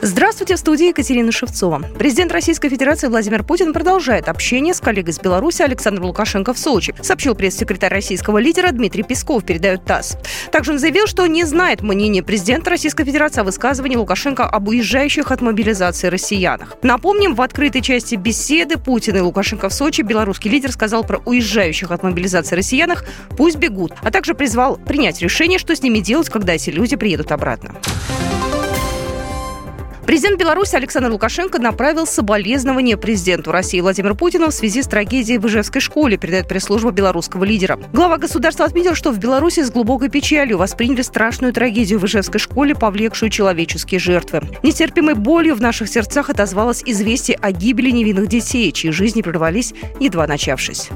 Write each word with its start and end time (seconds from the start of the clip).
Здравствуйте, 0.00 0.54
в 0.54 0.58
студии 0.60 0.88
Екатерина 0.88 1.32
Шевцова. 1.32 1.82
Президент 1.98 2.30
Российской 2.30 2.68
Федерации 2.68 3.08
Владимир 3.08 3.42
Путин 3.42 3.72
продолжает 3.72 4.28
общение 4.28 4.72
с 4.72 4.80
коллегой 4.80 5.10
из 5.10 5.18
Беларуси 5.18 5.62
Александром 5.62 6.06
Лукашенко 6.06 6.54
в 6.54 6.58
Сочи, 6.58 6.94
сообщил 7.02 7.34
пресс-секретарь 7.34 7.92
российского 7.92 8.38
лидера 8.38 8.70
Дмитрий 8.70 9.02
Песков, 9.02 9.44
передает 9.44 9.84
ТАСС. 9.84 10.16
Также 10.52 10.70
он 10.70 10.78
заявил, 10.78 11.08
что 11.08 11.26
не 11.26 11.44
знает 11.44 11.82
мнения 11.82 12.22
президента 12.22 12.70
Российской 12.70 13.04
Федерации 13.04 13.40
о 13.40 13.44
высказывании 13.44 13.96
Лукашенко 13.96 14.44
об 14.44 14.68
уезжающих 14.68 15.32
от 15.32 15.40
мобилизации 15.40 16.06
россиянах. 16.06 16.76
Напомним, 16.82 17.34
в 17.34 17.42
открытой 17.42 17.80
части 17.80 18.14
беседы 18.14 18.78
Путин 18.78 19.16
и 19.16 19.20
Лукашенко 19.20 19.68
в 19.68 19.74
Сочи 19.74 20.02
белорусский 20.02 20.48
лидер 20.48 20.70
сказал 20.70 21.02
про 21.02 21.18
уезжающих 21.24 21.90
от 21.90 22.04
мобилизации 22.04 22.54
россиянах 22.54 23.04
«пусть 23.36 23.56
бегут», 23.56 23.92
а 24.02 24.12
также 24.12 24.34
призвал 24.34 24.76
принять 24.76 25.20
решение, 25.20 25.58
что 25.58 25.74
с 25.74 25.82
ними 25.82 25.98
делать, 25.98 26.28
когда 26.28 26.54
эти 26.54 26.70
люди 26.70 26.94
приедут 26.94 27.32
обратно. 27.32 27.74
Президент 30.08 30.40
Беларуси 30.40 30.74
Александр 30.74 31.10
Лукашенко 31.10 31.58
направил 31.58 32.06
соболезнования 32.06 32.96
президенту 32.96 33.52
России 33.52 33.78
Владимиру 33.78 34.16
Путину 34.16 34.46
в 34.46 34.54
связи 34.54 34.82
с 34.82 34.86
трагедией 34.86 35.36
в 35.36 35.46
Ижевской 35.46 35.82
школе, 35.82 36.16
передает 36.16 36.48
пресс-служба 36.48 36.92
белорусского 36.92 37.44
лидера. 37.44 37.78
Глава 37.92 38.16
государства 38.16 38.64
отметил, 38.64 38.94
что 38.94 39.10
в 39.10 39.18
Беларуси 39.18 39.62
с 39.62 39.70
глубокой 39.70 40.08
печалью 40.08 40.56
восприняли 40.56 41.02
страшную 41.02 41.52
трагедию 41.52 41.98
в 41.98 42.06
Ижевской 42.06 42.40
школе, 42.40 42.74
повлекшую 42.74 43.28
человеческие 43.28 44.00
жертвы. 44.00 44.44
Нетерпимой 44.62 45.12
болью 45.12 45.54
в 45.54 45.60
наших 45.60 45.90
сердцах 45.90 46.30
отозвалось 46.30 46.82
известие 46.86 47.36
о 47.42 47.52
гибели 47.52 47.90
невинных 47.90 48.28
детей, 48.28 48.72
чьи 48.72 48.90
жизни 48.90 49.20
прервались, 49.20 49.74
едва 50.00 50.26
начавшись. 50.26 50.88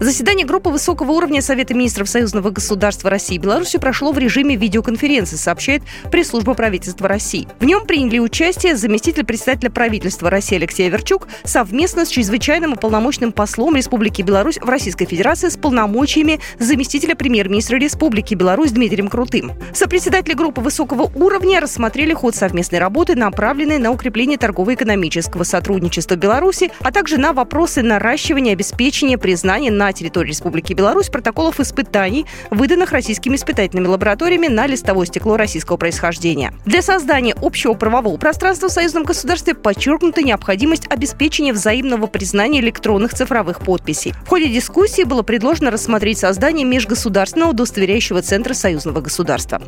Заседание 0.00 0.46
группы 0.46 0.70
высокого 0.70 1.12
уровня 1.12 1.42
Совета 1.42 1.74
министров 1.74 2.08
Союзного 2.08 2.48
государства 2.48 3.10
России 3.10 3.34
и 3.34 3.38
Беларуси 3.38 3.78
прошло 3.78 4.12
в 4.12 4.18
режиме 4.18 4.56
видеоконференции, 4.56 5.36
сообщает 5.36 5.82
пресс-служба 6.10 6.54
правительства 6.54 7.06
России. 7.06 7.46
В 7.58 7.66
нем 7.66 7.84
приняли 7.84 8.18
участие 8.18 8.76
заместитель 8.76 9.26
председателя 9.26 9.68
правительства 9.68 10.30
России 10.30 10.56
Алексей 10.56 10.88
Верчук 10.88 11.28
совместно 11.44 12.06
с 12.06 12.08
чрезвычайным 12.08 12.72
и 12.72 12.78
полномочным 12.78 13.30
послом 13.30 13.76
Республики 13.76 14.22
Беларусь 14.22 14.56
в 14.56 14.66
Российской 14.70 15.04
Федерации 15.04 15.50
с 15.50 15.58
полномочиями 15.58 16.40
заместителя 16.58 17.14
премьер-министра 17.14 17.76
Республики 17.76 18.34
Беларусь 18.34 18.70
Дмитрием 18.70 19.08
Крутым. 19.08 19.52
Сопредседатели 19.74 20.32
группы 20.32 20.62
высокого 20.62 21.12
уровня 21.14 21.60
рассмотрели 21.60 22.14
ход 22.14 22.34
совместной 22.34 22.78
работы, 22.78 23.16
направленной 23.16 23.76
на 23.76 23.90
укрепление 23.90 24.38
торгово-экономического 24.38 25.42
сотрудничества 25.42 26.14
Беларуси, 26.14 26.70
а 26.80 26.90
также 26.90 27.18
на 27.18 27.34
вопросы 27.34 27.82
наращивания 27.82 28.54
обеспечения 28.54 29.18
признания 29.18 29.70
на 29.90 29.92
территории 29.92 30.28
Республики 30.28 30.72
Беларусь 30.72 31.08
протоколов 31.08 31.58
испытаний, 31.58 32.24
выданных 32.50 32.92
российскими 32.92 33.34
испытательными 33.34 33.88
лабораториями 33.88 34.46
на 34.46 34.68
листовое 34.68 35.06
стекло 35.06 35.36
российского 35.36 35.76
происхождения. 35.76 36.54
Для 36.64 36.80
создания 36.80 37.34
общего 37.42 37.74
правового 37.74 38.16
пространства 38.16 38.68
в 38.68 38.72
союзном 38.72 39.02
государстве 39.02 39.54
подчеркнута 39.54 40.22
необходимость 40.22 40.86
обеспечения 40.88 41.52
взаимного 41.52 42.06
признания 42.06 42.60
электронных 42.60 43.14
цифровых 43.14 43.60
подписей. 43.60 44.14
В 44.24 44.28
ходе 44.28 44.48
дискуссии 44.48 45.02
было 45.02 45.22
предложено 45.22 45.72
рассмотреть 45.72 46.18
создание 46.18 46.64
межгосударственного 46.64 47.50
удостоверяющего 47.50 48.22
центра 48.22 48.54
союзного 48.54 49.00
государства. 49.00 49.60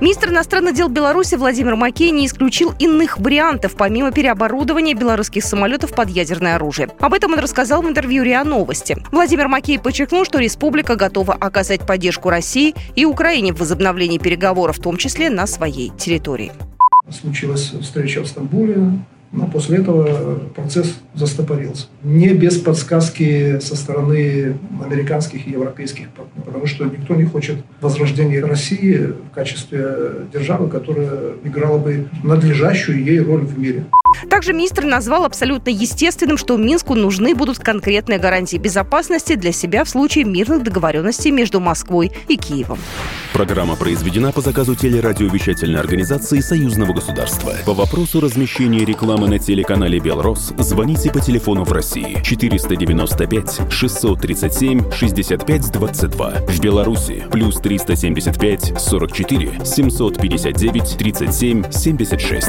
Министр 0.00 0.28
иностранных 0.28 0.76
дел 0.76 0.88
Беларуси 0.88 1.34
Владимир 1.34 1.74
Макей 1.74 2.12
не 2.12 2.26
исключил 2.26 2.72
иных 2.78 3.18
вариантов, 3.18 3.74
помимо 3.76 4.12
переоборудования 4.12 4.94
белорусских 4.94 5.42
самолетов 5.42 5.92
под 5.92 6.08
ядерное 6.08 6.54
оружие. 6.54 6.88
Об 7.00 7.14
этом 7.14 7.32
он 7.32 7.40
рассказал 7.40 7.82
в 7.82 7.88
интервью 7.88 8.22
РИА 8.22 8.44
Новости. 8.44 8.96
Владимир 9.10 9.48
Макей 9.48 9.76
подчеркнул, 9.76 10.24
что 10.24 10.38
республика 10.38 10.94
готова 10.94 11.34
оказать 11.34 11.84
поддержку 11.84 12.30
России 12.30 12.76
и 12.94 13.04
Украине 13.04 13.52
в 13.52 13.58
возобновлении 13.58 14.18
переговоров, 14.18 14.78
в 14.78 14.82
том 14.82 14.96
числе 14.98 15.30
на 15.30 15.48
своей 15.48 15.90
территории. 15.90 16.52
Случилась 17.10 17.72
встреча 17.82 18.22
в 18.22 18.28
Стамбуле, 18.28 19.00
но 19.32 19.46
после 19.48 19.78
этого 19.78 20.38
процесс 20.54 20.94
застопорился. 21.14 21.86
Не 22.04 22.34
без 22.34 22.56
подсказки 22.58 23.58
со 23.58 23.74
стороны 23.74 24.56
американских 24.80 25.48
и 25.48 25.50
европейских 25.50 26.08
партнеров, 26.10 26.37
потому 26.48 26.66
что 26.66 26.84
никто 26.86 27.14
не 27.14 27.24
хочет 27.24 27.58
возрождения 27.80 28.42
России 28.44 28.96
в 28.96 29.34
качестве 29.34 30.26
державы, 30.32 30.68
которая 30.68 31.34
играла 31.44 31.78
бы 31.78 32.08
надлежащую 32.24 33.04
ей 33.04 33.20
роль 33.20 33.42
в 33.42 33.58
мире. 33.58 33.84
Также 34.28 34.52
министр 34.52 34.84
назвал 34.84 35.24
абсолютно 35.24 35.70
естественным, 35.70 36.38
что 36.38 36.56
Минску 36.56 36.94
нужны 36.94 37.34
будут 37.34 37.58
конкретные 37.58 38.18
гарантии 38.18 38.56
безопасности 38.56 39.34
для 39.34 39.52
себя 39.52 39.84
в 39.84 39.88
случае 39.88 40.24
мирных 40.24 40.62
договоренностей 40.62 41.30
между 41.30 41.60
Москвой 41.60 42.12
и 42.28 42.36
Киевом. 42.36 42.78
Программа 43.32 43.76
произведена 43.76 44.32
по 44.32 44.40
заказу 44.40 44.74
телерадиовещательной 44.74 45.80
организации 45.80 46.40
Союзного 46.40 46.92
государства. 46.92 47.54
По 47.66 47.74
вопросу 47.74 48.20
размещения 48.20 48.84
рекламы 48.84 49.28
на 49.28 49.38
телеканале 49.38 49.98
«Белрос» 49.98 50.52
звоните 50.58 51.10
по 51.10 51.20
телефону 51.20 51.64
в 51.64 51.72
России 51.72 52.20
495 52.24 53.70
637 53.70 54.92
65 54.92 55.72
22. 55.72 56.30
В 56.48 56.60
Беларуси 56.60 57.24
плюс 57.30 57.56
375 57.56 58.74
44 58.78 59.64
759 59.64 60.96
37 60.98 61.70
76. 61.70 62.48